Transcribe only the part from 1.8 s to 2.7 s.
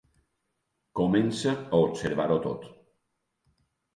observar-ho tot.